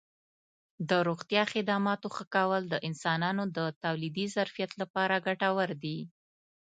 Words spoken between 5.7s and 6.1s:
دي.